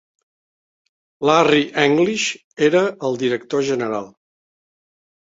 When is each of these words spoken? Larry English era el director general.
Larry 1.29 1.61
English 1.85 2.25
era 2.71 2.83
el 3.13 3.23
director 3.27 3.71
general. 3.71 4.13